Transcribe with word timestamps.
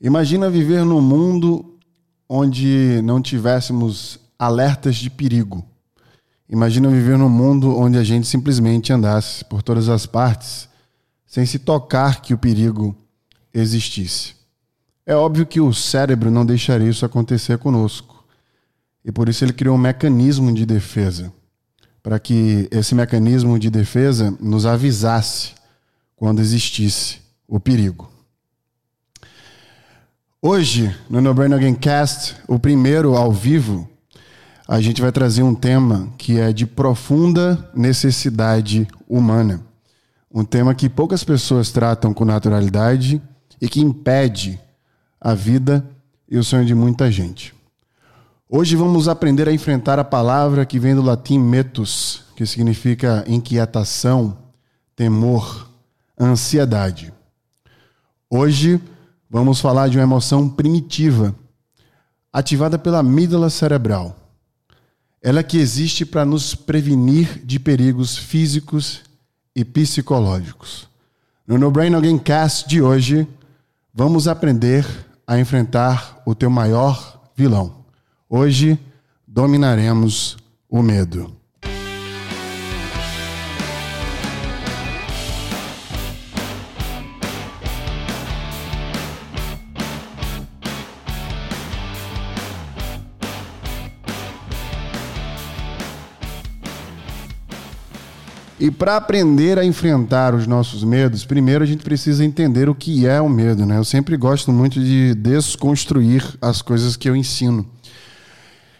Imagina 0.00 0.50
viver 0.50 0.84
num 0.84 1.00
mundo 1.00 1.78
onde 2.28 3.00
não 3.02 3.22
tivéssemos 3.22 4.18
alertas 4.38 4.96
de 4.96 5.08
perigo. 5.08 5.64
Imagina 6.48 6.88
viver 6.88 7.16
num 7.16 7.28
mundo 7.28 7.76
onde 7.76 7.98
a 7.98 8.04
gente 8.04 8.26
simplesmente 8.26 8.92
andasse 8.92 9.44
por 9.44 9.62
todas 9.62 9.88
as 9.88 10.06
partes 10.06 10.68
sem 11.26 11.44
se 11.44 11.58
tocar 11.58 12.20
que 12.20 12.32
o 12.32 12.38
perigo 12.38 12.96
existisse. 13.52 14.34
É 15.04 15.14
óbvio 15.14 15.46
que 15.46 15.60
o 15.60 15.72
cérebro 15.72 16.30
não 16.30 16.46
deixaria 16.46 16.88
isso 16.88 17.04
acontecer 17.04 17.58
conosco. 17.58 18.24
E 19.04 19.12
por 19.12 19.28
isso 19.28 19.44
ele 19.44 19.52
criou 19.52 19.76
um 19.76 19.78
mecanismo 19.78 20.52
de 20.52 20.66
defesa, 20.66 21.32
para 22.02 22.18
que 22.18 22.68
esse 22.72 22.94
mecanismo 22.94 23.58
de 23.58 23.70
defesa 23.70 24.36
nos 24.40 24.66
avisasse 24.66 25.52
quando 26.16 26.40
existisse 26.40 27.18
o 27.46 27.60
perigo. 27.60 28.15
Hoje, 30.48 30.94
no 31.10 31.20
No 31.20 31.34
Brain 31.34 31.52
Again 31.54 31.74
Cast, 31.74 32.36
o 32.46 32.56
primeiro 32.56 33.16
ao 33.16 33.32
vivo, 33.32 33.90
a 34.68 34.80
gente 34.80 35.02
vai 35.02 35.10
trazer 35.10 35.42
um 35.42 35.52
tema 35.52 36.08
que 36.16 36.38
é 36.38 36.52
de 36.52 36.64
profunda 36.64 37.68
necessidade 37.74 38.86
humana. 39.08 39.60
Um 40.32 40.44
tema 40.44 40.72
que 40.72 40.88
poucas 40.88 41.24
pessoas 41.24 41.72
tratam 41.72 42.14
com 42.14 42.24
naturalidade 42.24 43.20
e 43.60 43.68
que 43.68 43.80
impede 43.80 44.60
a 45.20 45.34
vida 45.34 45.84
e 46.30 46.38
o 46.38 46.44
sonho 46.44 46.64
de 46.64 46.76
muita 46.76 47.10
gente. 47.10 47.52
Hoje 48.48 48.76
vamos 48.76 49.08
aprender 49.08 49.48
a 49.48 49.52
enfrentar 49.52 49.98
a 49.98 50.04
palavra 50.04 50.64
que 50.64 50.78
vem 50.78 50.94
do 50.94 51.02
latim 51.02 51.40
metus, 51.40 52.22
que 52.36 52.46
significa 52.46 53.24
inquietação, 53.26 54.38
temor, 54.94 55.68
ansiedade. 56.16 57.12
Hoje 58.30 58.80
vamos 59.28 59.60
falar 59.60 59.88
de 59.88 59.98
uma 59.98 60.04
emoção 60.04 60.48
primitiva, 60.48 61.34
ativada 62.32 62.78
pela 62.78 62.98
amígdala 62.98 63.50
cerebral. 63.50 64.16
Ela 65.22 65.42
que 65.42 65.58
existe 65.58 66.04
para 66.04 66.24
nos 66.24 66.54
prevenir 66.54 67.44
de 67.44 67.58
perigos 67.58 68.16
físicos 68.16 69.02
e 69.54 69.64
psicológicos. 69.64 70.88
No 71.46 71.58
No 71.58 71.70
Brain 71.70 71.94
Again 71.94 72.18
Cast 72.18 72.68
de 72.68 72.82
hoje, 72.82 73.26
vamos 73.92 74.28
aprender 74.28 74.86
a 75.26 75.38
enfrentar 75.38 76.22
o 76.24 76.34
teu 76.34 76.50
maior 76.50 77.20
vilão. 77.34 77.84
Hoje 78.28 78.78
dominaremos 79.26 80.36
o 80.68 80.82
medo. 80.82 81.34
E 98.58 98.70
para 98.70 98.96
aprender 98.96 99.58
a 99.58 99.64
enfrentar 99.64 100.34
os 100.34 100.46
nossos 100.46 100.82
medos, 100.82 101.26
primeiro 101.26 101.62
a 101.62 101.66
gente 101.66 101.82
precisa 101.82 102.24
entender 102.24 102.70
o 102.70 102.74
que 102.74 103.06
é 103.06 103.20
o 103.20 103.28
medo, 103.28 103.66
né? 103.66 103.76
Eu 103.76 103.84
sempre 103.84 104.16
gosto 104.16 104.50
muito 104.50 104.80
de 104.80 105.14
desconstruir 105.14 106.24
as 106.40 106.62
coisas 106.62 106.96
que 106.96 107.08
eu 107.08 107.14
ensino. 107.14 107.66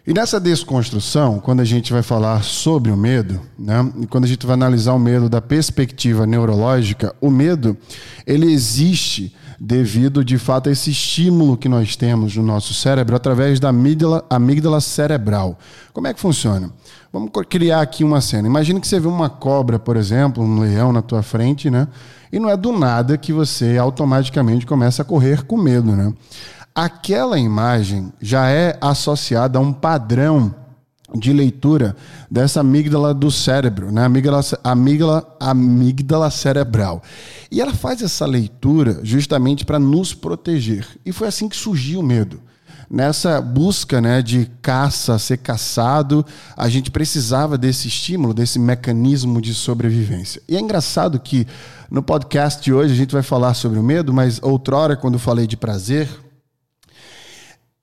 E 0.06 0.14
nessa 0.14 0.40
desconstrução, 0.40 1.40
quando 1.40 1.60
a 1.60 1.64
gente 1.64 1.92
vai 1.92 2.02
falar 2.02 2.42
sobre 2.42 2.90
o 2.90 2.96
medo, 2.96 3.38
né? 3.58 3.92
E 4.00 4.06
quando 4.06 4.24
a 4.24 4.28
gente 4.28 4.46
vai 4.46 4.54
analisar 4.54 4.94
o 4.94 4.98
medo 4.98 5.28
da 5.28 5.42
perspectiva 5.42 6.26
neurológica, 6.26 7.14
o 7.20 7.30
medo 7.30 7.76
ele 8.26 8.50
existe 8.50 9.34
devido 9.58 10.24
de 10.24 10.38
fato 10.38 10.68
a 10.68 10.72
esse 10.72 10.90
estímulo 10.90 11.56
que 11.56 11.68
nós 11.68 11.96
temos 11.96 12.36
no 12.36 12.42
nosso 12.42 12.74
cérebro 12.74 13.16
através 13.16 13.58
da 13.58 13.70
amígdala, 13.70 14.24
amígdala 14.28 14.80
cerebral. 14.80 15.58
Como 15.92 16.06
é 16.06 16.14
que 16.14 16.20
funciona? 16.20 16.70
Vamos 17.12 17.30
criar 17.48 17.80
aqui 17.80 18.04
uma 18.04 18.20
cena. 18.20 18.46
Imagina 18.46 18.80
que 18.80 18.86
você 18.86 19.00
vê 19.00 19.08
uma 19.08 19.30
cobra, 19.30 19.78
por 19.78 19.96
exemplo, 19.96 20.44
um 20.44 20.60
leão 20.60 20.92
na 20.92 21.00
tua 21.00 21.22
frente, 21.22 21.70
né? 21.70 21.88
E 22.30 22.38
não 22.38 22.50
é 22.50 22.56
do 22.56 22.72
nada 22.72 23.16
que 23.16 23.32
você 23.32 23.78
automaticamente 23.78 24.66
começa 24.66 25.02
a 25.02 25.04
correr 25.04 25.44
com 25.44 25.56
medo, 25.56 25.92
né? 25.92 26.12
Aquela 26.74 27.38
imagem 27.38 28.12
já 28.20 28.50
é 28.50 28.76
associada 28.82 29.58
a 29.58 29.62
um 29.62 29.72
padrão 29.72 30.54
de 31.14 31.32
leitura 31.32 31.96
dessa 32.30 32.60
amígdala 32.60 33.14
do 33.14 33.30
cérebro, 33.30 33.92
né? 33.92 34.04
Amígdala, 34.04 34.40
amígdala, 34.64 35.36
amígdala 35.38 36.30
cerebral. 36.30 37.02
E 37.50 37.60
ela 37.60 37.72
faz 37.72 38.02
essa 38.02 38.26
leitura 38.26 39.00
justamente 39.02 39.64
para 39.64 39.78
nos 39.78 40.12
proteger. 40.12 40.86
E 41.04 41.12
foi 41.12 41.28
assim 41.28 41.48
que 41.48 41.56
surgiu 41.56 42.00
o 42.00 42.02
medo 42.02 42.40
nessa 42.88 43.40
busca 43.40 44.00
né, 44.00 44.22
de 44.22 44.50
caça, 44.62 45.18
ser 45.18 45.38
caçado, 45.38 46.24
a 46.56 46.68
gente 46.68 46.90
precisava 46.90 47.58
desse 47.58 47.88
estímulo, 47.88 48.32
desse 48.32 48.58
mecanismo 48.58 49.40
de 49.40 49.54
sobrevivência. 49.54 50.40
E 50.48 50.56
é 50.56 50.60
engraçado 50.60 51.18
que 51.18 51.46
no 51.90 52.02
podcast 52.02 52.62
de 52.62 52.72
hoje 52.72 52.92
a 52.92 52.96
gente 52.96 53.12
vai 53.12 53.22
falar 53.22 53.54
sobre 53.54 53.78
o 53.78 53.82
medo, 53.82 54.12
mas 54.12 54.40
outrora, 54.42 54.96
quando 54.96 55.14
eu 55.14 55.20
falei 55.20 55.46
de 55.46 55.56
prazer, 55.56 56.08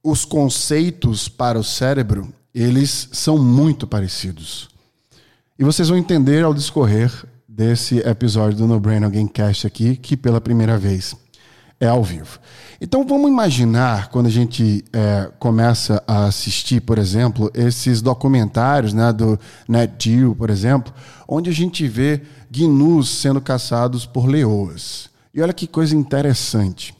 os 0.03 0.25
conceitos 0.25 1.27
para 1.27 1.59
o 1.59 1.63
cérebro, 1.63 2.33
eles 2.53 3.09
são 3.11 3.37
muito 3.37 3.87
parecidos. 3.87 4.69
E 5.57 5.63
vocês 5.63 5.89
vão 5.89 5.97
entender 5.97 6.43
ao 6.43 6.53
discorrer 6.53 7.11
desse 7.47 7.99
episódio 7.99 8.57
do 8.57 8.67
No 8.67 8.79
Brain 8.79 9.03
Alguém 9.03 9.27
Cast 9.27 9.67
aqui, 9.67 9.95
que 9.95 10.17
pela 10.17 10.41
primeira 10.41 10.77
vez 10.77 11.15
é 11.79 11.87
ao 11.87 12.03
vivo. 12.03 12.39
Então 12.79 13.05
vamos 13.05 13.29
imaginar 13.29 14.09
quando 14.09 14.27
a 14.27 14.31
gente 14.31 14.83
é, 14.91 15.29
começa 15.39 16.03
a 16.07 16.25
assistir, 16.25 16.81
por 16.81 16.97
exemplo, 16.97 17.51
esses 17.53 18.01
documentários 18.01 18.93
né, 18.93 19.11
do 19.13 19.39
Net 19.67 19.93
Geo, 19.99 20.35
por 20.35 20.49
exemplo, 20.49 20.93
onde 21.27 21.49
a 21.49 21.53
gente 21.53 21.87
vê 21.87 22.21
gnus 22.49 23.09
sendo 23.09 23.41
caçados 23.41 24.05
por 24.05 24.25
leoas. 24.25 25.09
E 25.33 25.41
olha 25.41 25.53
que 25.53 25.67
coisa 25.67 25.95
interessante. 25.95 26.95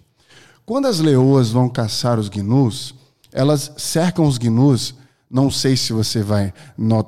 Quando 0.66 0.88
as 0.88 1.00
leoas 1.00 1.50
vão 1.50 1.70
caçar 1.70 2.20
os 2.20 2.30
gnus, 2.30 2.96
elas 3.32 3.72
cercam 3.78 4.26
os 4.26 4.38
gnus. 4.38 4.96
Não 5.34 5.50
sei 5.50 5.76
se 5.76 5.92
você 5.92 6.22
vai 6.22 6.54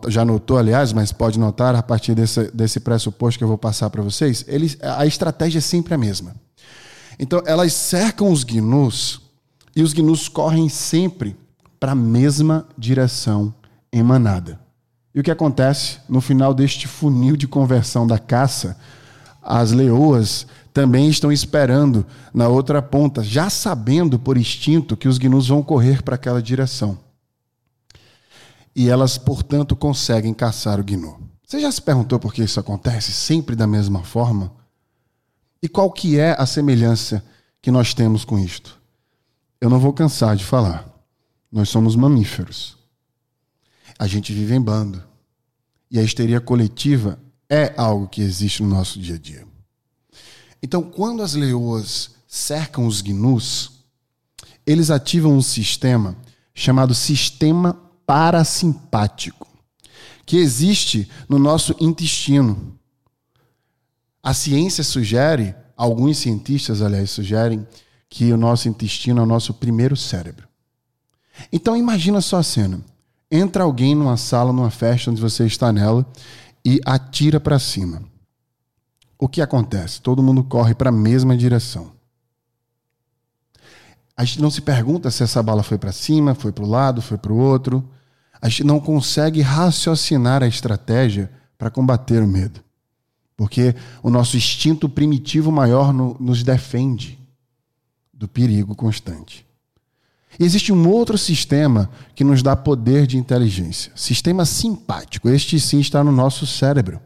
já 0.07 0.25
notou, 0.25 0.57
aliás, 0.57 0.91
mas 0.91 1.11
pode 1.11 1.39
notar 1.39 1.75
a 1.75 1.83
partir 1.83 2.15
desse, 2.15 2.51
desse 2.51 2.79
pressuposto 2.79 3.37
que 3.37 3.43
eu 3.43 3.47
vou 3.47 3.57
passar 3.57 3.89
para 3.89 4.01
vocês. 4.01 4.43
Eles, 4.47 4.77
a 4.81 5.05
estratégia 5.05 5.59
é 5.59 5.61
sempre 5.61 5.93
a 5.93 5.97
mesma 5.97 6.33
então, 7.17 7.41
elas 7.45 7.73
cercam 7.73 8.31
os 8.31 8.43
gnus 8.43 9.21
e 9.75 9.81
os 9.81 9.93
gnus 9.93 10.27
correm 10.27 10.69
sempre 10.69 11.35
para 11.79 11.93
a 11.93 11.95
mesma 11.95 12.67
direção 12.77 13.53
em 13.91 14.03
manada. 14.03 14.59
E 15.13 15.19
o 15.19 15.23
que 15.23 15.31
acontece? 15.31 15.99
No 16.09 16.19
final 16.19 16.53
deste 16.53 16.87
funil 16.87 17.37
de 17.37 17.47
conversão 17.47 18.05
da 18.05 18.19
caça, 18.19 18.77
as 19.41 19.71
leoas 19.71 20.45
também 20.73 21.07
estão 21.07 21.31
esperando 21.31 22.05
na 22.33 22.49
outra 22.49 22.81
ponta, 22.81 23.23
já 23.23 23.49
sabendo 23.49 24.19
por 24.19 24.37
instinto 24.37 24.97
que 24.97 25.07
os 25.07 25.17
gnus 25.17 25.47
vão 25.47 25.63
correr 25.63 26.01
para 26.01 26.15
aquela 26.15 26.41
direção. 26.41 26.97
E 28.75 28.89
elas, 28.89 29.17
portanto, 29.17 29.75
conseguem 29.75 30.33
caçar 30.33 30.79
o 30.79 30.83
gnu. 30.83 31.17
Você 31.47 31.59
já 31.61 31.71
se 31.71 31.81
perguntou 31.81 32.19
por 32.19 32.33
que 32.33 32.43
isso 32.43 32.59
acontece 32.59 33.13
sempre 33.13 33.55
da 33.55 33.65
mesma 33.65 34.03
forma? 34.03 34.51
E 35.61 35.69
qual 35.69 35.91
que 35.91 36.19
é 36.19 36.35
a 36.37 36.45
semelhança 36.45 37.23
que 37.61 37.71
nós 37.71 37.93
temos 37.93 38.25
com 38.25 38.37
isto? 38.37 38.79
Eu 39.61 39.69
não 39.69 39.79
vou 39.79 39.93
cansar 39.93 40.35
de 40.35 40.43
falar. 40.43 40.87
Nós 41.51 41.69
somos 41.69 41.95
mamíferos. 41.95 42.77
A 43.97 44.07
gente 44.07 44.33
vive 44.33 44.53
em 44.53 44.61
bando. 44.61 45.01
E 45.89 45.97
a 45.97 46.03
histeria 46.03 46.41
coletiva 46.41 47.17
é 47.49 47.73
algo 47.77 48.07
que 48.07 48.21
existe 48.21 48.61
no 48.61 48.69
nosso 48.69 48.99
dia 48.99 49.15
a 49.15 49.17
dia. 49.17 49.47
Então, 50.61 50.83
quando 50.83 51.21
as 51.21 51.35
leoas 51.35 52.15
cercam 52.27 52.87
os 52.87 53.01
gnus, 53.01 53.85
eles 54.65 54.89
ativam 54.89 55.33
um 55.33 55.41
sistema 55.41 56.17
chamado 56.53 56.93
sistema 56.93 57.79
parasimpático, 58.05 59.47
que 60.25 60.37
existe 60.37 61.09
no 61.27 61.39
nosso 61.39 61.75
intestino. 61.79 62.77
A 64.21 64.33
ciência 64.33 64.83
sugere, 64.83 65.55
alguns 65.77 66.17
cientistas, 66.17 66.81
aliás, 66.81 67.11
sugerem 67.11 67.65
que 68.09 68.31
o 68.31 68.37
nosso 68.37 68.69
intestino 68.69 69.19
é 69.19 69.23
o 69.23 69.27
nosso 69.27 69.53
primeiro 69.53 69.95
cérebro. 69.95 70.47
Então 71.51 71.75
imagina 71.75 72.21
só 72.21 72.37
a 72.37 72.43
cena. 72.43 72.81
Entra 73.29 73.63
alguém 73.63 73.95
numa 73.95 74.17
sala, 74.17 74.53
numa 74.53 74.71
festa 74.71 75.11
onde 75.11 75.21
você 75.21 75.45
está 75.45 75.71
nela 75.71 76.05
e 76.63 76.79
atira 76.85 77.39
para 77.39 77.59
cima. 77.59 78.01
O 79.17 79.27
que 79.27 79.41
acontece? 79.41 80.01
Todo 80.01 80.23
mundo 80.23 80.43
corre 80.43 80.73
para 80.73 80.89
a 80.89 80.93
mesma 80.93 81.35
direção. 81.35 81.91
A 84.15 84.23
gente 84.23 84.41
não 84.41 84.49
se 84.49 84.61
pergunta 84.61 85.11
se 85.11 85.23
essa 85.23 85.43
bala 85.43 85.61
foi 85.61 85.77
para 85.77 85.91
cima, 85.91 86.33
foi 86.33 86.51
para 86.51 86.63
o 86.63 86.69
lado, 86.69 87.01
foi 87.01 87.17
para 87.17 87.33
o 87.33 87.37
outro. 87.37 87.87
A 88.41 88.49
gente 88.49 88.63
não 88.63 88.79
consegue 88.79 89.41
raciocinar 89.41 90.43
a 90.43 90.47
estratégia 90.47 91.31
para 91.57 91.69
combater 91.69 92.21
o 92.21 92.27
medo. 92.27 92.61
Porque 93.37 93.75
o 94.01 94.09
nosso 94.09 94.37
instinto 94.37 94.87
primitivo 94.87 95.51
maior 95.51 95.93
no, 95.93 96.15
nos 96.19 96.43
defende. 96.43 97.19
do 98.13 98.29
perigo 98.29 98.73
constante. 98.75 99.45
Existe 100.39 100.71
um 100.71 100.87
outro 100.87 101.17
sistema 101.17 101.89
que 102.13 102.23
nos 102.23 102.41
dá 102.41 102.55
poder 102.55 103.07
de 103.07 103.17
inteligência. 103.17 103.91
Sistema 103.95 104.45
simpático. 104.45 105.29
Este 105.29 105.59
sim 105.59 105.79
está 105.79 106.03
no 106.03 106.11
nosso 106.11 106.45
cérebro. 106.45 106.99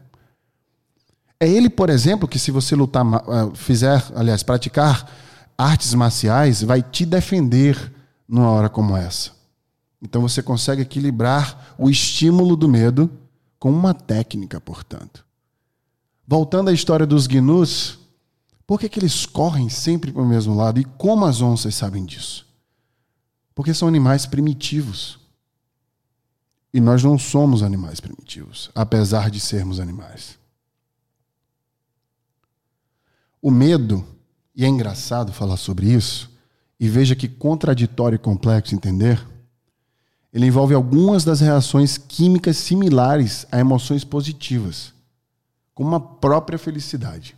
É 1.38 1.48
ele, 1.48 1.70
por 1.70 1.88
exemplo, 1.90 2.28
que 2.28 2.38
se 2.38 2.50
você 2.50 2.74
lutar, 2.76 3.04
ah, 3.06 3.50
fizer, 3.54 4.04
aliás, 4.14 4.42
praticar 4.42 5.10
artes 5.56 5.94
marciais, 5.94 6.62
vai 6.62 6.82
te 6.82 7.06
defender 7.06 7.92
numa 8.28 8.50
hora 8.50 8.68
como 8.68 8.96
essa. 8.96 9.32
Então 10.02 10.22
você 10.22 10.42
consegue 10.42 10.82
equilibrar 10.82 11.74
o 11.78 11.90
estímulo 11.90 12.56
do 12.56 12.68
medo 12.68 13.10
com 13.58 13.70
uma 13.70 13.92
técnica, 13.92 14.60
portanto. 14.60 15.24
Voltando 16.26 16.70
à 16.70 16.72
história 16.72 17.06
dos 17.06 17.26
gnus, 17.26 17.98
por 18.66 18.78
que, 18.78 18.88
que 18.88 19.00
eles 19.00 19.26
correm 19.26 19.68
sempre 19.68 20.12
para 20.12 20.22
o 20.22 20.28
mesmo 20.28 20.54
lado 20.54 20.80
e 20.80 20.84
como 20.84 21.24
as 21.26 21.42
onças 21.42 21.74
sabem 21.74 22.04
disso? 22.04 22.46
Porque 23.54 23.74
são 23.74 23.88
animais 23.88 24.26
primitivos. 24.26 25.18
E 26.72 26.80
nós 26.80 27.02
não 27.02 27.18
somos 27.18 27.64
animais 27.64 27.98
primitivos, 27.98 28.70
apesar 28.74 29.28
de 29.28 29.40
sermos 29.40 29.80
animais. 29.80 30.38
O 33.42 33.50
medo, 33.50 34.06
e 34.54 34.64
é 34.64 34.68
engraçado 34.68 35.32
falar 35.32 35.56
sobre 35.56 35.92
isso, 35.92 36.30
e 36.78 36.88
veja 36.88 37.16
que 37.16 37.26
contraditório 37.26 38.16
e 38.16 38.20
complexo 38.20 38.74
entender, 38.74 39.26
ele 40.32 40.46
envolve 40.46 40.74
algumas 40.74 41.24
das 41.24 41.40
reações 41.40 41.98
químicas 41.98 42.56
similares 42.56 43.46
a 43.50 43.58
emoções 43.58 44.04
positivas, 44.04 44.92
como 45.74 45.94
a 45.96 46.00
própria 46.00 46.58
felicidade. 46.58 47.36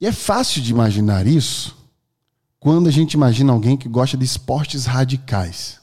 E 0.00 0.06
é 0.06 0.12
fácil 0.12 0.60
de 0.60 0.70
imaginar 0.70 1.26
isso 1.26 1.76
quando 2.60 2.88
a 2.88 2.92
gente 2.92 3.14
imagina 3.14 3.52
alguém 3.52 3.76
que 3.76 3.88
gosta 3.88 4.16
de 4.16 4.24
esportes 4.24 4.84
radicais. 4.84 5.80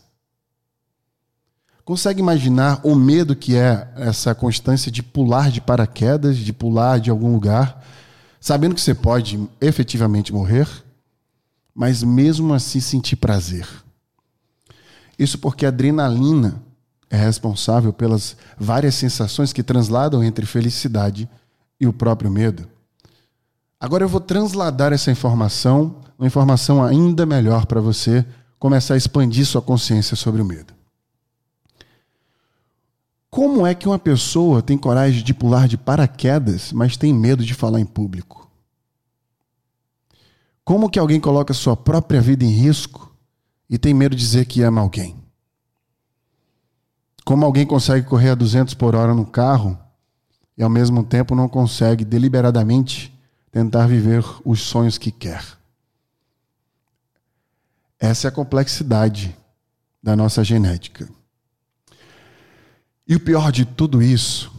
Consegue 1.84 2.22
imaginar 2.22 2.80
o 2.84 2.96
medo 2.96 3.36
que 3.36 3.58
é 3.58 3.92
essa 3.98 4.34
constância 4.34 4.92
de 4.92 5.04
pular 5.04 5.52
de 5.52 5.60
paraquedas, 5.60 6.38
de 6.38 6.54
pular 6.54 7.00
de 7.00 7.10
algum 7.10 7.34
lugar, 7.34 7.84
sabendo 8.40 8.76
que 8.76 8.82
você 8.82 8.94
pode 8.94 9.50
efetivamente 9.60 10.32
morrer, 10.32 10.68
mas 11.74 12.04
mesmo 12.04 12.54
assim 12.54 12.80
sentir 12.80 13.16
prazer? 13.16 13.68
Isso 15.24 15.38
porque 15.38 15.66
a 15.66 15.70
adrenalina 15.70 16.62
é 17.10 17.16
responsável 17.16 17.94
pelas 17.94 18.36
várias 18.58 18.94
sensações 18.96 19.54
que 19.54 19.64
transladam 19.64 20.22
entre 20.22 20.46
felicidade 20.46 21.30
e 21.80 21.88
o 21.88 21.94
próprio 21.94 22.30
medo. 22.30 22.68
Agora 23.80 24.04
eu 24.04 24.10
vou 24.10 24.20
transladar 24.20 24.92
essa 24.92 25.10
informação, 25.10 25.96
uma 26.20 26.28
informação 26.28 26.84
ainda 26.84 27.26
melhor 27.26 27.66
para 27.66 27.80
você 27.80 28.26
começar 28.60 28.96
a 28.96 28.98
expandir 28.98 29.46
sua 29.46 29.62
consciência 29.62 30.18
sobre 30.18 30.42
o 30.42 30.46
medo. 30.46 30.74
Como 33.30 33.66
é 33.66 33.74
que 33.74 33.88
uma 33.88 33.98
pessoa 33.98 34.62
tem 34.62 34.78
coragem 34.78 35.24
de 35.24 35.34
pular 35.34 35.70
de 35.70 35.78
paraquedas, 35.78 36.74
mas 36.74 36.98
tem 36.98 37.14
medo 37.14 37.46
de 37.46 37.54
falar 37.54 37.80
em 37.80 37.86
público? 37.86 38.52
Como 40.66 40.90
que 40.90 41.00
alguém 41.00 41.22
coloca 41.22 41.54
sua 41.54 41.78
própria 41.78 42.20
vida 42.20 42.44
em 42.44 42.52
risco 42.52 43.13
e 43.70 43.78
tem 43.78 43.94
medo 43.94 44.16
de 44.16 44.22
dizer 44.22 44.46
que 44.46 44.62
ama 44.62 44.82
alguém? 44.82 45.16
Como 47.26 47.46
alguém 47.46 47.66
consegue 47.66 48.08
correr 48.08 48.32
a 48.32 48.36
200 48.36 48.74
por 48.74 48.96
hora 48.96 49.14
no 49.14 49.26
carro 49.26 49.78
e 50.58 50.64
ao 50.64 50.70
mesmo 50.70 51.04
tempo 51.04 51.34
não 51.36 51.48
consegue 51.48 52.04
deliberadamente 52.04 53.18
tentar 53.52 53.88
viver 53.88 54.24
os 54.44 54.62
sonhos 54.62 54.98
que 54.98 55.12
quer? 55.12 55.44
Essa 57.98 58.28
é 58.28 58.30
a 58.30 58.32
complexidade 58.32 59.36
da 60.02 60.16
nossa 60.16 60.44
genética. 60.44 61.08
E 63.08 63.16
o 63.16 63.20
pior 63.20 63.52
de 63.52 63.64
tudo 63.64 64.02
isso 64.02 64.52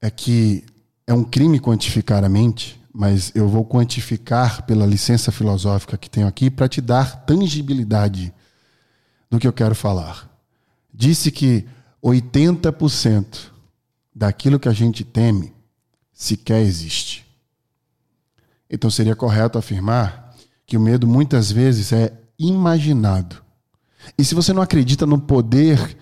é 0.00 0.10
que 0.10 0.64
é 1.06 1.14
um 1.14 1.22
crime 1.22 1.60
quantificar 1.60 2.24
a 2.24 2.28
mente, 2.28 2.81
mas 2.92 3.32
eu 3.34 3.48
vou 3.48 3.64
quantificar 3.64 4.64
pela 4.64 4.84
licença 4.84 5.32
filosófica 5.32 5.96
que 5.96 6.10
tenho 6.10 6.26
aqui 6.26 6.50
para 6.50 6.68
te 6.68 6.80
dar 6.80 7.24
tangibilidade 7.24 8.32
do 9.30 9.38
que 9.38 9.46
eu 9.48 9.52
quero 9.52 9.74
falar. 9.74 10.30
Disse 10.92 11.30
que 11.30 11.66
80% 12.04 13.50
daquilo 14.14 14.60
que 14.60 14.68
a 14.68 14.72
gente 14.72 15.04
teme 15.04 15.54
sequer 16.12 16.60
existe. 16.60 17.26
Então 18.68 18.90
seria 18.90 19.16
correto 19.16 19.58
afirmar 19.58 20.34
que 20.66 20.76
o 20.76 20.80
medo 20.80 21.06
muitas 21.06 21.50
vezes 21.50 21.92
é 21.92 22.12
imaginado. 22.38 23.42
E 24.18 24.24
se 24.24 24.34
você 24.34 24.52
não 24.52 24.62
acredita 24.62 25.06
no 25.06 25.18
poder 25.18 25.96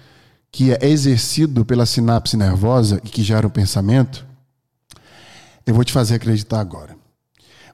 que 0.50 0.72
é 0.72 0.86
exercido 0.88 1.64
pela 1.64 1.86
sinapse 1.86 2.36
nervosa 2.36 3.00
e 3.04 3.08
que 3.08 3.22
gera 3.22 3.46
o 3.46 3.50
pensamento, 3.50 4.26
eu 5.70 5.74
vou 5.74 5.84
te 5.84 5.92
fazer 5.92 6.16
acreditar 6.16 6.60
agora. 6.60 6.96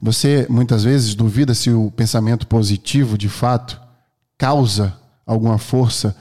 Você 0.00 0.46
muitas 0.50 0.84
vezes 0.84 1.14
duvida 1.14 1.54
se 1.54 1.70
o 1.70 1.90
pensamento 1.90 2.46
positivo 2.46 3.16
de 3.16 3.28
fato 3.28 3.80
causa 4.36 4.94
alguma 5.24 5.56
força 5.56 6.14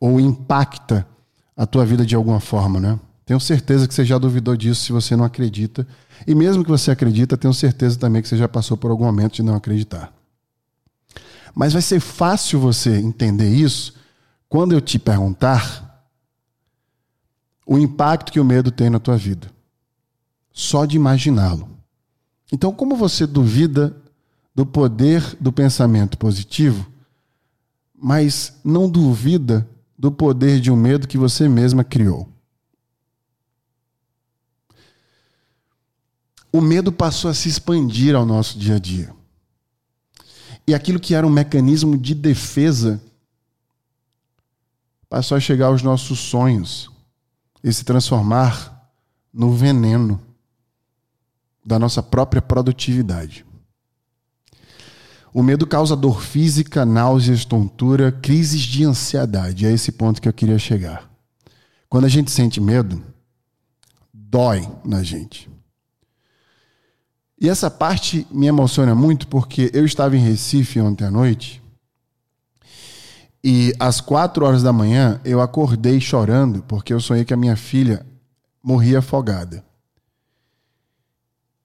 ou 0.00 0.18
impacta 0.18 1.06
a 1.56 1.64
tua 1.66 1.86
vida 1.86 2.04
de 2.04 2.16
alguma 2.16 2.40
forma, 2.40 2.80
né? 2.80 2.98
Tenho 3.24 3.38
certeza 3.38 3.86
que 3.86 3.94
você 3.94 4.04
já 4.04 4.18
duvidou 4.18 4.56
disso 4.56 4.82
se 4.82 4.92
você 4.92 5.14
não 5.14 5.24
acredita. 5.24 5.86
E 6.26 6.34
mesmo 6.34 6.64
que 6.64 6.70
você 6.70 6.90
acredita, 6.90 7.36
tenho 7.36 7.54
certeza 7.54 7.96
também 7.96 8.20
que 8.20 8.28
você 8.28 8.36
já 8.36 8.48
passou 8.48 8.76
por 8.76 8.90
algum 8.90 9.04
momento 9.04 9.34
de 9.34 9.42
não 9.42 9.54
acreditar. 9.54 10.12
Mas 11.54 11.72
vai 11.72 11.82
ser 11.82 12.00
fácil 12.00 12.58
você 12.58 12.96
entender 12.98 13.48
isso 13.48 13.94
quando 14.48 14.72
eu 14.72 14.80
te 14.80 14.98
perguntar 14.98 16.04
o 17.64 17.78
impacto 17.78 18.32
que 18.32 18.40
o 18.40 18.44
medo 18.44 18.72
tem 18.72 18.90
na 18.90 18.98
tua 18.98 19.16
vida. 19.16 19.59
Só 20.52 20.84
de 20.84 20.96
imaginá-lo. 20.96 21.68
Então, 22.52 22.72
como 22.72 22.96
você 22.96 23.26
duvida 23.26 23.96
do 24.54 24.66
poder 24.66 25.36
do 25.40 25.52
pensamento 25.52 26.18
positivo, 26.18 26.90
mas 27.94 28.58
não 28.64 28.88
duvida 28.90 29.68
do 29.96 30.10
poder 30.10 30.60
de 30.60 30.70
um 30.70 30.76
medo 30.76 31.06
que 31.06 31.18
você 31.18 31.48
mesma 31.48 31.84
criou? 31.84 32.28
O 36.52 36.60
medo 36.60 36.90
passou 36.90 37.30
a 37.30 37.34
se 37.34 37.48
expandir 37.48 38.16
ao 38.16 38.26
nosso 38.26 38.58
dia 38.58 38.76
a 38.76 38.78
dia. 38.78 39.14
E 40.66 40.74
aquilo 40.74 40.98
que 40.98 41.14
era 41.14 41.26
um 41.26 41.30
mecanismo 41.30 41.96
de 41.96 42.14
defesa 42.14 43.00
passou 45.08 45.36
a 45.36 45.40
chegar 45.40 45.66
aos 45.66 45.82
nossos 45.82 46.18
sonhos, 46.18 46.90
e 47.62 47.72
se 47.72 47.84
transformar 47.84 48.90
no 49.32 49.52
veneno 49.52 50.20
da 51.64 51.78
nossa 51.78 52.02
própria 52.02 52.42
produtividade. 52.42 53.44
O 55.32 55.42
medo 55.42 55.66
causa 55.66 55.94
dor 55.94 56.20
física, 56.20 56.84
náuseas, 56.84 57.44
tontura, 57.44 58.10
crises 58.10 58.62
de 58.62 58.84
ansiedade. 58.84 59.66
É 59.66 59.72
esse 59.72 59.92
ponto 59.92 60.20
que 60.20 60.28
eu 60.28 60.32
queria 60.32 60.58
chegar. 60.58 61.08
Quando 61.88 62.04
a 62.04 62.08
gente 62.08 62.30
sente 62.30 62.60
medo, 62.60 63.02
dói 64.12 64.68
na 64.84 65.02
gente. 65.02 65.48
E 67.40 67.48
essa 67.48 67.70
parte 67.70 68.26
me 68.30 68.46
emociona 68.46 68.94
muito 68.94 69.26
porque 69.28 69.70
eu 69.72 69.84
estava 69.84 70.16
em 70.16 70.20
Recife 70.20 70.80
ontem 70.80 71.04
à 71.04 71.10
noite 71.10 71.62
e 73.42 73.72
às 73.80 74.00
quatro 74.00 74.44
horas 74.44 74.62
da 74.62 74.72
manhã 74.72 75.20
eu 75.24 75.40
acordei 75.40 75.98
chorando 76.00 76.62
porque 76.64 76.92
eu 76.92 77.00
sonhei 77.00 77.24
que 77.24 77.32
a 77.32 77.38
minha 77.38 77.56
filha 77.56 78.04
morria 78.62 78.98
afogada. 78.98 79.64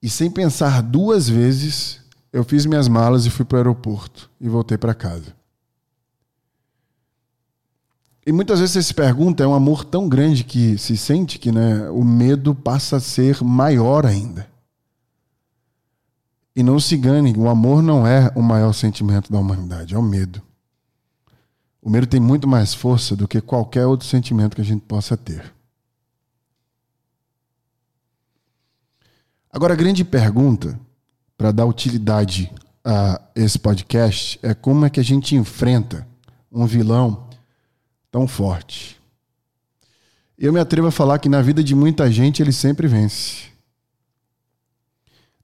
E 0.06 0.08
sem 0.08 0.30
pensar 0.30 0.84
duas 0.84 1.28
vezes, 1.28 2.00
eu 2.32 2.44
fiz 2.44 2.64
minhas 2.64 2.86
malas 2.86 3.26
e 3.26 3.30
fui 3.30 3.44
para 3.44 3.56
o 3.56 3.58
aeroporto 3.58 4.30
e 4.40 4.48
voltei 4.48 4.78
para 4.78 4.94
casa. 4.94 5.34
E 8.24 8.30
muitas 8.30 8.60
vezes 8.60 8.74
você 8.74 8.82
se 8.84 8.94
pergunta, 8.94 9.42
é 9.42 9.46
um 9.48 9.52
amor 9.52 9.84
tão 9.84 10.08
grande 10.08 10.44
que 10.44 10.78
se 10.78 10.96
sente 10.96 11.40
que 11.40 11.50
né, 11.50 11.90
o 11.90 12.04
medo 12.04 12.54
passa 12.54 12.98
a 12.98 13.00
ser 13.00 13.42
maior 13.42 14.06
ainda. 14.06 14.48
E 16.54 16.62
não 16.62 16.78
se 16.78 16.94
engane, 16.94 17.34
o 17.36 17.48
amor 17.48 17.82
não 17.82 18.06
é 18.06 18.30
o 18.36 18.42
maior 18.42 18.72
sentimento 18.74 19.32
da 19.32 19.40
humanidade, 19.40 19.96
é 19.96 19.98
o 19.98 20.02
medo. 20.02 20.40
O 21.82 21.90
medo 21.90 22.06
tem 22.06 22.20
muito 22.20 22.46
mais 22.46 22.72
força 22.72 23.16
do 23.16 23.26
que 23.26 23.40
qualquer 23.40 23.86
outro 23.86 24.06
sentimento 24.06 24.54
que 24.54 24.62
a 24.62 24.64
gente 24.64 24.82
possa 24.82 25.16
ter. 25.16 25.55
Agora, 29.56 29.72
a 29.72 29.76
grande 29.76 30.04
pergunta, 30.04 30.78
para 31.34 31.50
dar 31.50 31.64
utilidade 31.64 32.52
a 32.84 33.18
esse 33.34 33.58
podcast, 33.58 34.38
é 34.42 34.52
como 34.52 34.84
é 34.84 34.90
que 34.90 35.00
a 35.00 35.02
gente 35.02 35.34
enfrenta 35.34 36.06
um 36.52 36.66
vilão 36.66 37.30
tão 38.10 38.28
forte. 38.28 39.00
Eu 40.36 40.52
me 40.52 40.60
atrevo 40.60 40.88
a 40.88 40.90
falar 40.90 41.18
que 41.18 41.30
na 41.30 41.40
vida 41.40 41.64
de 41.64 41.74
muita 41.74 42.12
gente 42.12 42.42
ele 42.42 42.52
sempre 42.52 42.86
vence. 42.86 43.44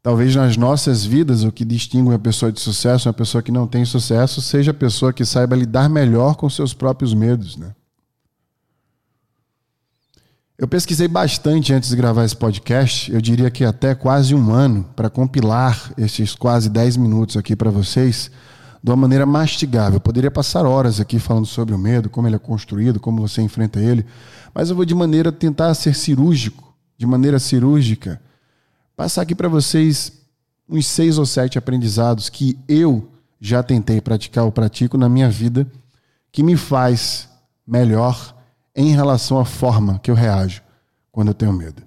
Talvez 0.02 0.37
nas 0.37 0.59
nossas 0.59 1.07
vidas 1.07 1.42
o 1.42 1.50
que 1.50 1.64
distingue 1.64 2.11
uma 2.11 2.19
pessoa 2.19 2.52
de 2.52 2.61
sucesso, 2.61 3.09
uma 3.09 3.14
pessoa 3.14 3.42
que 3.42 3.50
não 3.50 3.66
tem 3.66 3.83
sucesso, 3.87 4.42
seja 4.42 4.73
a 4.73 4.75
pessoa 4.75 5.11
que 5.11 5.25
saiba 5.25 5.57
lidar 5.57 5.88
melhor 5.88 6.35
com 6.35 6.50
seus 6.50 6.75
próprios 6.75 7.14
medos, 7.14 7.57
né? 7.57 7.75
Eu 10.62 10.69
pesquisei 10.69 11.09
bastante 11.09 11.73
antes 11.73 11.88
de 11.88 11.97
gravar 11.97 12.25
esse 12.25 12.37
podcast, 12.37 13.12
eu 13.12 13.21
diria 13.21 13.50
que 13.50 13.64
até 13.64 13.97
quase 13.97 14.33
um 14.33 14.52
ano, 14.54 14.85
para 14.95 15.11
compilar 15.11 15.92
esses 15.99 16.37
quase 16.37 16.71
10 16.71 16.99
minutos 16.99 17.37
aqui 17.37 17.57
para 17.57 17.69
vocês 17.69 18.31
de 18.81 18.88
uma 18.88 18.97
maneira 18.97 19.26
mastigável. 19.26 19.97
Eu 19.97 20.00
poderia 20.00 20.31
passar 20.31 20.64
horas 20.64 21.00
aqui 21.00 21.19
falando 21.19 21.47
sobre 21.47 21.75
o 21.75 21.78
medo, 21.78 22.09
como 22.09 22.28
ele 22.28 22.37
é 22.37 22.38
construído, 22.38 23.00
como 23.00 23.21
você 23.21 23.42
enfrenta 23.42 23.81
ele, 23.81 24.07
mas 24.54 24.71
eu 24.71 24.76
vou 24.76 24.85
de 24.85 24.95
maneira 24.95 25.33
tentar 25.33 25.75
ser 25.75 25.97
cirúrgico, 25.97 26.73
de 26.97 27.09
maneira 27.09 27.40
cirúrgica, 27.40 28.23
passar 28.97 29.23
aqui 29.23 29.35
para 29.35 29.49
vocês 29.49 30.12
uns 30.69 30.87
seis 30.87 31.19
ou 31.19 31.26
sete 31.26 31.59
aprendizados 31.59 32.28
que 32.28 32.57
eu 32.69 33.11
já 33.40 33.64
tentei 33.64 34.00
praticar 34.00 34.45
ou 34.45 34.52
pratico 34.52 34.97
na 34.97 35.09
minha 35.09 35.28
vida, 35.28 35.66
que 36.31 36.40
me 36.40 36.57
faz 36.57 37.28
melhor 37.66 38.40
em 38.75 38.93
relação 38.95 39.38
à 39.38 39.45
forma 39.45 39.99
que 39.99 40.11
eu 40.11 40.14
reajo 40.14 40.62
quando 41.11 41.29
eu 41.29 41.35
tenho 41.35 41.52
medo. 41.52 41.83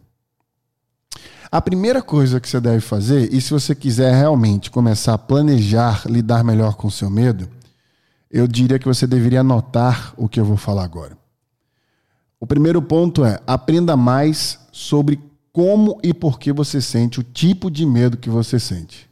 A 1.51 1.62
primeira 1.62 2.01
coisa 2.01 2.39
que 2.39 2.50
você 2.50 2.60
deve 2.60 2.82
fazer, 2.82 3.34
e 3.34 3.39
se 3.39 3.51
você 3.51 3.74
quiser 3.74 4.13
realmente 4.13 4.70
começar 4.70 5.13
a 5.13 5.18
planejar 5.18 6.04
lidar 6.06 6.44
melhor 6.44 6.75
com 6.75 6.88
o 6.88 6.92
seu 6.92 7.10
medo, 7.10 7.48
eu 8.30 8.48
diria 8.48 8.77
que 8.77 8.88
você 8.88 9.08
deveria 9.08 9.42
anotar 9.42 10.13
o 10.18 10.27
que 10.27 10.39
eu 10.39 10.46
vou 10.46 10.58
falar 10.58 10.84
agora. 10.84 11.18
O 12.39 12.46
primeiro 12.46 12.82
ponto 12.82 13.24
é: 13.24 13.39
aprenda 13.48 13.96
mais 13.96 14.60
sobre 14.72 15.20
como 15.54 15.98
e 16.04 16.13
por 16.13 16.38
que 16.38 16.51
você 16.51 16.82
sente 16.82 17.20
o 17.20 17.24
tipo 17.24 17.72
de 17.72 17.86
medo 17.86 18.18
que 18.18 18.30
você 18.30 18.60
sente. 18.60 19.10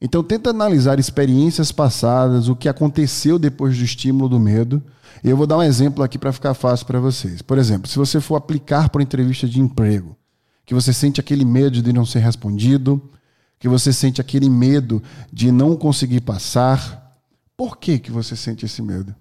Então 0.00 0.22
tenta 0.22 0.50
analisar 0.50 0.98
experiências 0.98 1.72
passadas, 1.72 2.48
o 2.48 2.56
que 2.56 2.68
aconteceu 2.68 3.38
depois 3.38 3.76
do 3.76 3.84
estímulo 3.84 4.28
do 4.28 4.40
medo. 4.40 4.82
Eu 5.22 5.36
vou 5.36 5.46
dar 5.46 5.58
um 5.58 5.62
exemplo 5.62 6.02
aqui 6.04 6.18
para 6.18 6.32
ficar 6.32 6.54
fácil 6.54 6.86
para 6.86 7.00
vocês. 7.00 7.40
Por 7.40 7.56
exemplo, 7.56 7.88
se 7.88 7.96
você 7.96 8.20
for 8.20 8.36
aplicar 8.36 8.88
para 8.88 8.98
uma 8.98 9.04
entrevista 9.04 9.48
de 9.48 9.60
emprego, 9.60 10.16
que 10.66 10.74
você 10.74 10.92
sente 10.92 11.20
aquele 11.20 11.44
medo 11.44 11.80
de 11.80 11.92
não 11.92 12.04
ser 12.04 12.18
respondido, 12.18 13.10
que 13.58 13.68
você 13.68 13.92
sente 13.92 14.20
aquele 14.20 14.50
medo 14.50 15.02
de 15.32 15.50
não 15.50 15.76
conseguir 15.76 16.20
passar, 16.20 17.18
por 17.56 17.78
que 17.78 17.98
que 17.98 18.10
você 18.10 18.36
sente 18.36 18.66
esse 18.66 18.82
medo? 18.82 19.14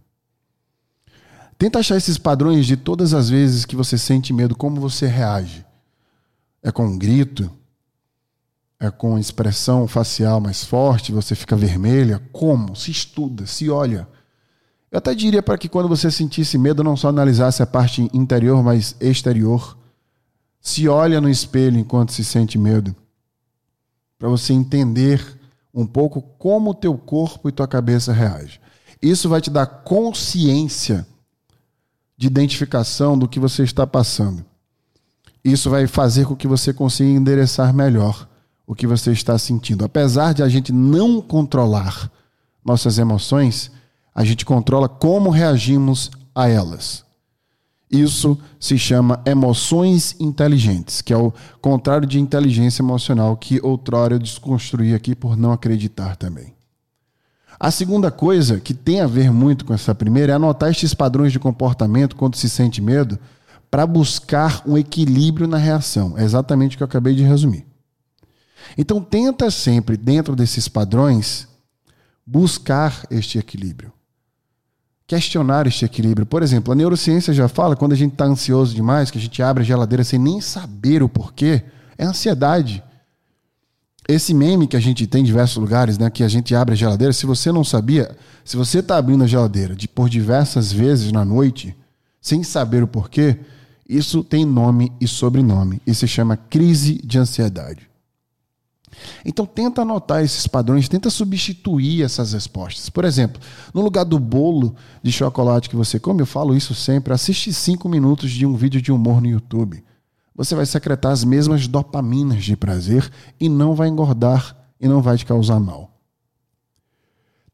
Tenta 1.57 1.79
achar 1.79 1.95
esses 1.95 2.17
padrões 2.17 2.65
de 2.65 2.75
todas 2.75 3.13
as 3.13 3.29
vezes 3.29 3.63
que 3.63 3.75
você 3.75 3.97
sente 3.97 4.33
medo, 4.33 4.55
como 4.55 4.81
você 4.81 5.07
reage. 5.07 5.65
É 6.61 6.71
com 6.71 6.85
um 6.85 6.97
grito? 6.97 7.49
É 8.79 8.91
com 8.91 9.17
expressão 9.17 9.87
facial 9.87 10.41
mais 10.41 10.63
forte? 10.63 11.11
Você 11.11 11.35
fica 11.35 11.55
vermelha? 11.55 12.21
Como? 12.31 12.75
Se 12.75 12.91
estuda, 12.91 13.45
se 13.45 13.69
olha. 13.69 14.07
Eu 14.91 14.97
até 14.97 15.15
diria 15.15 15.41
para 15.41 15.57
que 15.57 15.69
quando 15.69 15.87
você 15.87 16.11
sentisse 16.11 16.57
medo, 16.57 16.83
não 16.83 16.95
só 16.95 17.09
analisasse 17.09 17.63
a 17.63 17.65
parte 17.65 18.09
interior, 18.13 18.61
mas 18.61 18.95
exterior. 18.99 19.77
Se 20.59 20.87
olha 20.87 21.19
no 21.19 21.29
espelho 21.29 21.79
enquanto 21.79 22.11
se 22.11 22.23
sente 22.23 22.57
medo. 22.57 22.95
Para 24.19 24.29
você 24.29 24.53
entender 24.53 25.39
um 25.73 25.85
pouco 25.85 26.21
como 26.21 26.71
o 26.71 26.75
teu 26.75 26.97
corpo 26.97 27.49
e 27.49 27.51
tua 27.51 27.67
cabeça 27.67 28.13
reagem. 28.13 28.59
Isso 29.01 29.27
vai 29.27 29.41
te 29.41 29.49
dar 29.49 29.65
consciência 29.65 31.07
de 32.15 32.27
identificação 32.27 33.17
do 33.17 33.27
que 33.27 33.39
você 33.39 33.63
está 33.63 33.87
passando. 33.87 34.45
Isso 35.43 35.69
vai 35.69 35.87
fazer 35.87 36.25
com 36.25 36.35
que 36.35 36.47
você 36.47 36.71
consiga 36.71 37.09
endereçar 37.09 37.73
melhor 37.73 38.29
o 38.65 38.75
que 38.75 38.87
você 38.87 39.11
está 39.11 39.37
sentindo. 39.37 39.83
Apesar 39.83 40.33
de 40.33 40.43
a 40.43 40.49
gente 40.49 40.71
não 40.71 41.21
controlar 41.21 42.11
nossas 42.63 42.97
emoções, 42.97 43.71
a 44.15 44.23
gente 44.23 44.45
controla 44.45 44.87
como 44.87 45.29
reagimos 45.29 46.11
a 46.33 46.47
elas. 46.47 47.03
Isso 47.91 48.39
se 48.59 48.77
chama 48.77 49.21
emoções 49.25 50.15
inteligentes, 50.19 51.01
que 51.01 51.13
é 51.13 51.17
o 51.17 51.31
contrário 51.61 52.07
de 52.07 52.19
inteligência 52.19 52.81
emocional 52.81 53.37
que 53.37 53.59
outrora 53.61 54.15
eu 54.15 54.19
desconstruí 54.19 54.95
aqui 54.95 55.13
por 55.13 55.37
não 55.37 55.51
acreditar 55.51 56.15
também. 56.15 56.55
A 57.59 57.69
segunda 57.69 58.09
coisa 58.09 58.59
que 58.59 58.73
tem 58.73 58.99
a 58.99 59.07
ver 59.07 59.31
muito 59.31 59.63
com 59.63 59.73
essa 59.73 59.93
primeira 59.93 60.33
é 60.33 60.35
anotar 60.35 60.71
estes 60.71 60.93
padrões 60.93 61.31
de 61.31 61.39
comportamento 61.39 62.15
quando 62.15 62.35
se 62.35 62.49
sente 62.49 62.81
medo 62.81 63.19
para 63.69 63.85
buscar 63.85 64.63
um 64.65 64.77
equilíbrio 64.77 65.47
na 65.47 65.57
reação. 65.57 66.17
É 66.17 66.23
exatamente 66.23 66.75
o 66.75 66.77
que 66.77 66.83
eu 66.83 66.87
acabei 66.87 67.13
de 67.13 67.23
resumir. 67.23 67.65
Então 68.77 69.01
tenta 69.01 69.49
sempre, 69.51 69.97
dentro 69.97 70.35
desses 70.35 70.67
padrões, 70.67 71.47
buscar 72.25 73.05
este 73.11 73.37
equilíbrio. 73.37 73.91
Questionar 75.05 75.67
este 75.67 75.85
equilíbrio. 75.85 76.25
Por 76.25 76.41
exemplo, 76.41 76.71
a 76.71 76.75
neurociência 76.75 77.33
já 77.33 77.47
fala 77.47 77.75
quando 77.75 77.91
a 77.91 77.95
gente 77.95 78.13
está 78.13 78.25
ansioso 78.25 78.73
demais, 78.73 79.11
que 79.11 79.17
a 79.17 79.21
gente 79.21 79.41
abre 79.41 79.63
a 79.63 79.65
geladeira 79.65 80.03
sem 80.03 80.17
nem 80.17 80.39
saber 80.39 81.03
o 81.03 81.09
porquê, 81.09 81.63
é 81.97 82.05
ansiedade. 82.05 82.83
Esse 84.07 84.33
meme 84.33 84.67
que 84.67 84.75
a 84.75 84.79
gente 84.79 85.07
tem 85.07 85.21
em 85.21 85.25
diversos 85.25 85.57
lugares, 85.57 85.97
né, 85.97 86.09
que 86.09 86.23
a 86.23 86.27
gente 86.27 86.53
abre 86.55 86.73
a 86.73 86.77
geladeira, 86.77 87.13
se 87.13 87.25
você 87.25 87.51
não 87.51 87.63
sabia, 87.63 88.15
se 88.43 88.57
você 88.57 88.79
está 88.79 88.97
abrindo 88.97 89.23
a 89.23 89.27
geladeira 89.27 89.75
de, 89.75 89.87
por 89.87 90.09
diversas 90.09 90.71
vezes 90.71 91.11
na 91.11 91.23
noite, 91.23 91.75
sem 92.19 92.43
saber 92.43 92.83
o 92.83 92.87
porquê, 92.87 93.39
isso 93.87 94.23
tem 94.23 94.45
nome 94.45 94.91
e 94.99 95.07
sobrenome 95.07 95.81
e 95.85 95.93
se 95.93 96.07
chama 96.07 96.35
crise 96.35 96.95
de 97.03 97.17
ansiedade. 97.17 97.92
Então 99.25 99.45
tenta 99.45 99.81
anotar 99.81 100.23
esses 100.23 100.47
padrões, 100.47 100.89
tenta 100.89 101.09
substituir 101.09 102.03
essas 102.03 102.33
respostas. 102.33 102.89
Por 102.89 103.05
exemplo, 103.05 103.41
no 103.73 103.81
lugar 103.81 104.03
do 104.03 104.19
bolo 104.19 104.75
de 105.01 105.11
chocolate 105.11 105.69
que 105.69 105.75
você 105.75 105.99
come, 105.99 106.21
eu 106.21 106.25
falo 106.25 106.55
isso 106.55 106.73
sempre, 106.73 107.13
assiste 107.13 107.53
cinco 107.53 107.87
minutos 107.87 108.31
de 108.31 108.45
um 108.45 108.55
vídeo 108.55 108.81
de 108.81 108.91
humor 108.91 109.21
no 109.21 109.27
YouTube. 109.27 109.83
Você 110.35 110.55
vai 110.55 110.65
secretar 110.65 111.11
as 111.11 111.23
mesmas 111.23 111.67
dopaminas 111.67 112.43
de 112.43 112.57
prazer 112.57 113.09
e 113.39 113.47
não 113.47 113.75
vai 113.75 113.87
engordar 113.87 114.55
e 114.79 114.87
não 114.87 115.01
vai 115.01 115.17
te 115.17 115.25
causar 115.25 115.59
mal. 115.59 115.91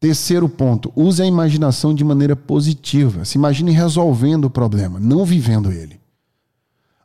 Terceiro 0.00 0.48
ponto, 0.48 0.90
use 0.96 1.20
a 1.20 1.26
imaginação 1.26 1.94
de 1.94 2.02
maneira 2.02 2.34
positiva. 2.34 3.22
Se 3.26 3.36
imagine 3.36 3.70
resolvendo 3.70 4.46
o 4.46 4.50
problema, 4.50 4.98
não 4.98 5.26
vivendo 5.26 5.70
ele. 5.70 5.99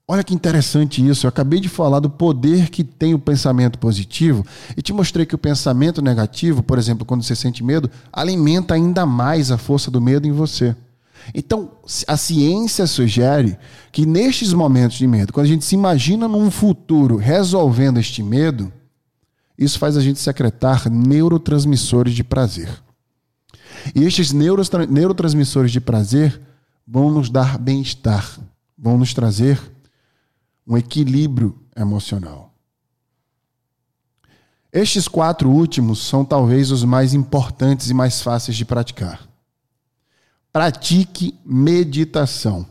Olha 0.07 0.23
que 0.23 0.35
interessante 0.35 1.05
isso. 1.05 1.25
Eu 1.25 1.29
acabei 1.29 1.59
de 1.59 1.67
falar 1.67 1.99
do 1.99 2.09
poder 2.09 2.69
que 2.69 2.83
tem 2.83 3.15
o 3.15 3.19
pensamento 3.19 3.79
positivo 3.79 4.45
e 4.77 4.81
te 4.81 4.93
mostrei 4.93 5.25
que 5.25 5.33
o 5.33 5.37
pensamento 5.37 5.99
negativo, 5.99 6.61
por 6.61 6.77
exemplo, 6.77 7.05
quando 7.05 7.23
você 7.23 7.35
sente 7.35 7.63
medo, 7.63 7.89
alimenta 8.13 8.75
ainda 8.75 9.03
mais 9.03 9.49
a 9.49 9.57
força 9.57 9.89
do 9.89 9.99
medo 9.99 10.27
em 10.27 10.31
você. 10.31 10.75
Então, 11.33 11.71
a 12.07 12.15
ciência 12.15 12.85
sugere 12.85 13.57
que 13.91 14.05
nestes 14.05 14.53
momentos 14.53 14.95
de 14.95 15.07
medo, 15.07 15.33
quando 15.33 15.45
a 15.45 15.49
gente 15.49 15.65
se 15.65 15.73
imagina 15.73 16.27
num 16.27 16.51
futuro 16.51 17.15
resolvendo 17.15 17.99
este 17.99 18.21
medo, 18.21 18.71
isso 19.57 19.79
faz 19.79 19.97
a 19.97 20.01
gente 20.01 20.19
secretar 20.19 20.87
neurotransmissores 20.87 22.13
de 22.13 22.23
prazer. 22.23 22.69
E 23.95 24.03
estes 24.03 24.31
neurotransmissores 24.31 25.71
de 25.71 25.81
prazer 25.81 26.39
vão 26.87 27.09
nos 27.09 27.27
dar 27.27 27.57
bem-estar, 27.57 28.39
vão 28.77 28.99
nos 28.99 29.11
trazer 29.11 29.59
um 30.67 30.77
equilíbrio 30.77 31.57
emocional. 31.75 32.53
Estes 34.71 35.07
quatro 35.07 35.49
últimos 35.49 36.05
são 36.05 36.25
talvez 36.25 36.69
os 36.69 36.83
mais 36.83 37.13
importantes 37.13 37.89
e 37.89 37.93
mais 37.93 38.21
fáceis 38.21 38.57
de 38.57 38.65
praticar. 38.65 39.25
Pratique 40.51 41.39
meditação. 41.45 42.65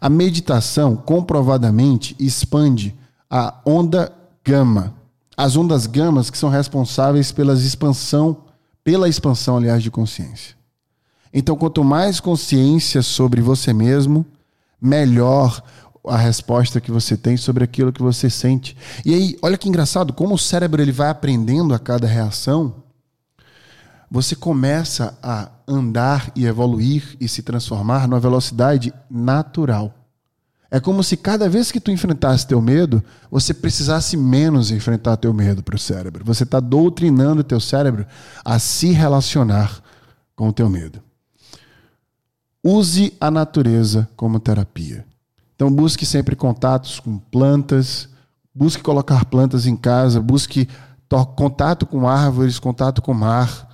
A 0.00 0.08
meditação 0.08 0.94
comprovadamente 0.94 2.14
expande 2.18 2.94
a 3.28 3.60
onda 3.66 4.12
gama. 4.44 4.94
As 5.36 5.56
ondas 5.56 5.86
gamas 5.86 6.30
que 6.30 6.38
são 6.38 6.48
responsáveis 6.48 7.32
pela 7.32 7.54
expansão, 7.54 8.44
pela 8.84 9.08
expansão, 9.08 9.56
aliás, 9.56 9.82
de 9.82 9.90
consciência. 9.90 10.54
Então, 11.32 11.56
quanto 11.56 11.82
mais 11.82 12.20
consciência 12.20 13.02
sobre 13.02 13.40
você 13.40 13.72
mesmo, 13.72 14.24
melhor 14.80 15.60
a 16.06 16.16
resposta 16.16 16.80
que 16.80 16.90
você 16.90 17.16
tem 17.16 17.36
sobre 17.36 17.64
aquilo 17.64 17.92
que 17.92 18.02
você 18.02 18.28
sente. 18.28 18.76
E 19.04 19.14
aí, 19.14 19.38
olha 19.42 19.56
que 19.56 19.68
engraçado, 19.68 20.12
como 20.12 20.34
o 20.34 20.38
cérebro 20.38 20.82
ele 20.82 20.92
vai 20.92 21.08
aprendendo 21.08 21.74
a 21.74 21.78
cada 21.78 22.06
reação, 22.06 22.82
você 24.10 24.36
começa 24.36 25.16
a 25.22 25.50
andar 25.66 26.30
e 26.36 26.46
evoluir 26.46 27.16
e 27.20 27.28
se 27.28 27.42
transformar 27.42 28.06
numa 28.06 28.20
velocidade 28.20 28.92
natural. 29.10 29.92
É 30.70 30.80
como 30.80 31.04
se 31.04 31.16
cada 31.16 31.48
vez 31.48 31.70
que 31.70 31.80
tu 31.80 31.90
enfrentasse 31.90 32.46
teu 32.46 32.60
medo, 32.60 33.02
você 33.30 33.54
precisasse 33.54 34.16
menos 34.16 34.70
enfrentar 34.70 35.16
teu 35.16 35.32
medo 35.32 35.62
para 35.62 35.76
o 35.76 35.78
cérebro. 35.78 36.24
Você 36.24 36.42
está 36.42 36.58
doutrinando 36.58 37.44
teu 37.44 37.60
cérebro 37.60 38.04
a 38.44 38.58
se 38.58 38.90
relacionar 38.90 39.80
com 40.34 40.48
o 40.48 40.52
teu 40.52 40.68
medo. 40.68 41.00
Use 42.62 43.16
a 43.20 43.30
natureza 43.30 44.08
como 44.16 44.40
terapia. 44.40 45.04
Então 45.64 45.74
busque 45.74 46.04
sempre 46.04 46.36
contatos 46.36 47.00
com 47.00 47.18
plantas, 47.18 48.08
Busque 48.54 48.84
colocar 48.84 49.24
plantas 49.24 49.66
em 49.66 49.74
casa, 49.74 50.20
busque 50.20 50.68
contato 51.34 51.84
com 51.84 52.08
árvores, 52.08 52.60
contato 52.60 53.02
com 53.02 53.10
o 53.10 53.14
mar, 53.14 53.68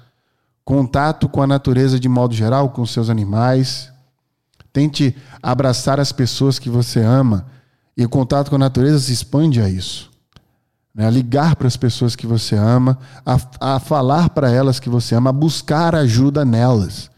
contato 0.64 1.28
com 1.28 1.42
a 1.42 1.47
natureza 1.47 2.00
de 2.00 2.09
modo 2.09 2.35
geral, 2.35 2.70
com 2.70 2.87
seus 2.87 3.11
animais. 3.11 3.92
Tente 4.73 5.14
abraçar 5.42 6.00
as 6.00 6.12
pessoas 6.12 6.59
que 6.59 6.70
você 6.70 7.00
ama 7.00 7.47
e 7.94 8.02
o 8.02 8.09
contato 8.09 8.49
com 8.49 8.56
a 8.56 8.61
natureza 8.61 8.99
se 8.99 9.12
expande 9.12 9.61
a 9.61 9.68
isso. 9.68 10.11
Né? 10.94 11.06
A 11.06 11.11
ligar 11.11 11.56
para 11.56 11.68
as 11.68 11.76
pessoas 11.76 12.16
que 12.16 12.26
você 12.26 12.56
ama, 12.56 12.99
a, 13.26 13.75
a 13.75 13.80
falar 13.80 14.30
para 14.30 14.50
elas 14.50 14.80
que 14.80 14.88
você 14.88 15.14
ama, 15.14 15.28
a 15.28 15.35
buscar 15.35 15.94
ajuda 15.94 16.42
nelas. 16.42 17.11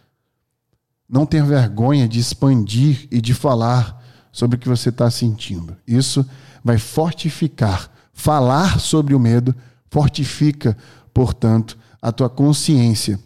Não 1.09 1.25
ter 1.27 1.45
vergonha 1.45 2.09
de 2.09 2.19
expandir 2.19 3.07
e 3.09 3.21
de 3.21 3.35
falar 3.35 4.02
sobre 4.33 4.57
o 4.57 4.59
que 4.59 4.69
você 4.69 4.89
está 4.89 5.11
sentindo. 5.11 5.77
Isso 5.87 6.27
vai 6.65 6.79
fortificar. 6.79 7.91
Falar 8.15 8.81
sobre 8.81 9.15
o 9.15 9.21
medo 9.21 9.55
fortifica, 9.91 10.77
portanto, 11.13 11.79
a 12.01 12.11
tua 12.11 12.31
consciência. 12.31 13.21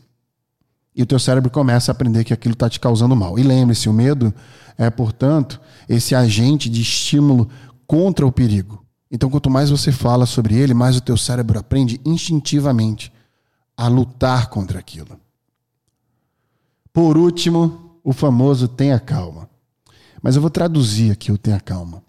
E 0.94 1.02
o 1.02 1.06
teu 1.06 1.18
cérebro 1.18 1.50
começa 1.50 1.90
a 1.90 1.94
aprender 1.94 2.24
que 2.24 2.32
aquilo 2.32 2.54
está 2.54 2.68
te 2.68 2.80
causando 2.80 3.14
mal. 3.14 3.38
E 3.38 3.42
lembre-se, 3.42 3.88
o 3.88 3.92
medo 3.92 4.34
é, 4.76 4.90
portanto, 4.90 5.60
esse 5.88 6.14
agente 6.14 6.68
de 6.68 6.82
estímulo 6.82 7.48
contra 7.86 8.26
o 8.26 8.32
perigo. 8.32 8.84
Então, 9.10 9.30
quanto 9.30 9.48
mais 9.48 9.70
você 9.70 9.92
fala 9.92 10.26
sobre 10.26 10.56
ele, 10.56 10.74
mais 10.74 10.96
o 10.96 11.00
teu 11.00 11.16
cérebro 11.16 11.58
aprende 11.58 12.00
instintivamente 12.04 13.12
a 13.76 13.88
lutar 13.88 14.48
contra 14.48 14.78
aquilo. 14.78 15.20
Por 16.92 17.16
último, 17.16 17.98
o 18.02 18.12
famoso 18.12 18.66
tenha 18.66 18.98
calma. 18.98 19.48
Mas 20.26 20.34
eu 20.34 20.42
vou 20.42 20.50
traduzir 20.50 21.12
aqui 21.12 21.30
o 21.30 21.38
tenha 21.38 21.60
calma. 21.60 22.02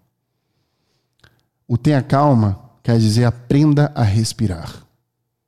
O 1.68 1.78
tenha 1.78 2.02
calma 2.02 2.58
quer 2.82 2.98
dizer 2.98 3.24
aprenda 3.24 3.92
a 3.94 4.02
respirar. 4.02 4.84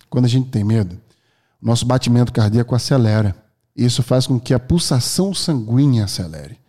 Quando 0.09 0.27
a 0.27 0.29
gente 0.29 0.51
tem 0.51 0.63
medo, 0.63 0.97
nosso 1.61 1.85
batimento 1.85 2.33
cardíaco 2.33 2.73
acelera. 2.73 3.35
Isso 3.75 4.05
faz 4.05 4.25
com 4.25 4.39
que 4.39 4.55
a 4.55 4.61
pulsação 4.61 5.35
sanguínea 5.35 6.05
acelere. 6.05 6.61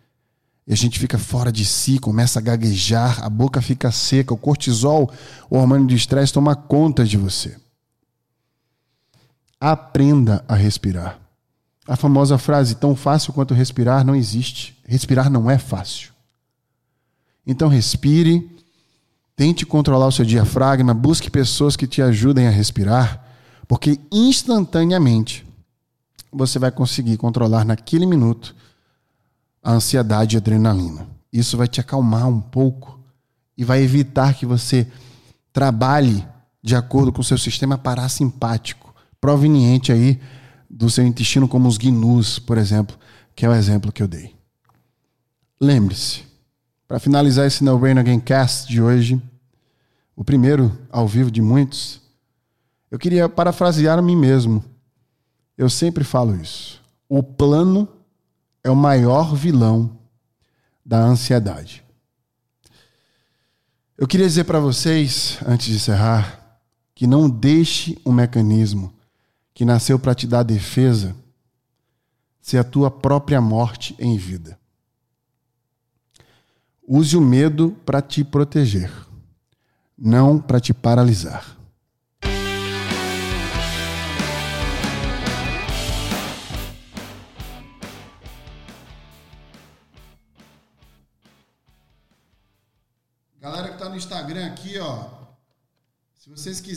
E 0.66 0.72
a 0.72 0.76
gente 0.76 0.98
fica 0.98 1.18
fora 1.18 1.52
de 1.52 1.64
si, 1.64 2.00
começa 2.00 2.40
a 2.40 2.42
gaguejar, 2.42 3.24
a 3.24 3.30
boca 3.30 3.62
fica 3.62 3.92
seca, 3.92 4.34
o 4.34 4.36
cortisol, 4.36 5.08
o 5.48 5.56
hormônio 5.56 5.86
de 5.86 5.94
estresse, 5.94 6.32
toma 6.32 6.56
conta 6.56 7.04
de 7.04 7.16
você. 7.16 7.56
Aprenda 9.60 10.44
a 10.48 10.56
respirar. 10.56 11.21
A 11.86 11.96
famosa 11.96 12.38
frase, 12.38 12.76
tão 12.76 12.94
fácil 12.94 13.32
quanto 13.32 13.54
respirar, 13.54 14.04
não 14.04 14.14
existe. 14.14 14.78
Respirar 14.84 15.28
não 15.28 15.50
é 15.50 15.58
fácil. 15.58 16.12
Então 17.46 17.68
respire, 17.68 18.48
tente 19.34 19.66
controlar 19.66 20.06
o 20.06 20.12
seu 20.12 20.24
diafragma, 20.24 20.94
busque 20.94 21.28
pessoas 21.28 21.76
que 21.76 21.88
te 21.88 22.00
ajudem 22.00 22.46
a 22.46 22.50
respirar, 22.50 23.24
porque 23.66 23.98
instantaneamente 24.12 25.44
você 26.30 26.58
vai 26.58 26.70
conseguir 26.70 27.16
controlar 27.16 27.64
naquele 27.64 28.06
minuto 28.06 28.54
a 29.62 29.72
ansiedade 29.72 30.36
e 30.36 30.38
a 30.38 30.40
adrenalina. 30.40 31.06
Isso 31.32 31.56
vai 31.56 31.66
te 31.66 31.80
acalmar 31.80 32.28
um 32.28 32.40
pouco 32.40 33.00
e 33.56 33.64
vai 33.64 33.82
evitar 33.82 34.34
que 34.34 34.46
você 34.46 34.86
trabalhe 35.52 36.26
de 36.62 36.76
acordo 36.76 37.12
com 37.12 37.20
o 37.20 37.24
seu 37.24 37.36
sistema 37.36 37.76
parasimpático, 37.76 38.94
proveniente 39.20 39.90
aí 39.90 40.20
do 40.72 40.88
seu 40.88 41.06
intestino, 41.06 41.46
como 41.46 41.68
os 41.68 41.76
gnus, 41.76 42.38
por 42.38 42.56
exemplo, 42.56 42.96
que 43.36 43.44
é 43.44 43.48
o 43.48 43.54
exemplo 43.54 43.92
que 43.92 44.02
eu 44.02 44.08
dei. 44.08 44.34
Lembre-se, 45.60 46.22
para 46.88 46.98
finalizar 46.98 47.46
esse 47.46 47.62
No 47.62 47.78
Brain 47.78 47.98
Again 47.98 48.20
Cast 48.20 48.68
de 48.68 48.80
hoje, 48.80 49.20
o 50.16 50.24
primeiro 50.24 50.76
ao 50.90 51.06
vivo 51.06 51.30
de 51.30 51.42
muitos, 51.42 52.00
eu 52.90 52.98
queria 52.98 53.28
parafrasear 53.28 53.98
a 53.98 54.02
mim 54.02 54.16
mesmo. 54.16 54.64
Eu 55.56 55.68
sempre 55.68 56.04
falo 56.04 56.34
isso. 56.36 56.80
O 57.08 57.22
plano 57.22 57.86
é 58.64 58.70
o 58.70 58.76
maior 58.76 59.34
vilão 59.34 59.98
da 60.84 60.98
ansiedade. 60.98 61.84
Eu 63.96 64.06
queria 64.06 64.26
dizer 64.26 64.44
para 64.44 64.58
vocês, 64.58 65.38
antes 65.46 65.66
de 65.66 65.74
encerrar, 65.74 66.60
que 66.94 67.06
não 67.06 67.28
deixe 67.28 67.98
um 68.04 68.12
mecanismo 68.12 68.92
que 69.54 69.64
nasceu 69.64 69.98
para 69.98 70.14
te 70.14 70.26
dar 70.26 70.42
defesa 70.42 71.14
ser 72.40 72.58
a 72.58 72.64
tua 72.64 72.90
própria 72.90 73.40
morte 73.40 73.94
em 73.98 74.16
vida. 74.16 74.58
Use 76.86 77.16
o 77.16 77.20
medo 77.20 77.70
para 77.86 78.02
te 78.02 78.24
proteger, 78.24 78.90
não 79.96 80.40
para 80.40 80.58
te 80.58 80.74
paralisar. 80.74 81.56
Galera 93.40 93.68
que 93.68 93.74
está 93.74 93.88
no 93.88 93.96
Instagram 93.96 94.46
aqui, 94.46 94.78
ó. 94.78 95.08
Se 96.14 96.30
vocês 96.30 96.60
quiserem. 96.60 96.70